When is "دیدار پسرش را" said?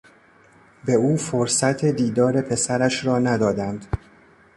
1.85-3.19